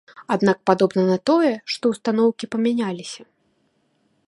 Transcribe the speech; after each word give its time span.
Аднак 0.35 0.61
падобна 0.69 1.03
на 1.09 1.17
тое, 1.31 1.51
што 1.75 1.83
ўстаноўкі 1.93 2.45
памяняліся. 2.55 3.21